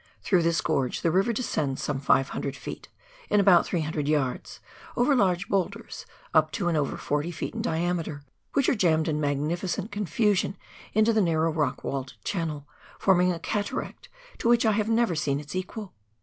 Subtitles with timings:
[0.23, 2.85] Through this gorge the river descends some 500 ft.
[3.29, 4.59] in about 300 yards
[4.97, 7.53] over large boulders, up to and over 40 ft.
[7.53, 10.57] in diameter, which are jammed in magnificent confusion
[10.95, 12.67] into the narrow rock walled channel,
[12.97, 14.09] forming a cataract
[14.39, 15.93] to which I have never seen an equal.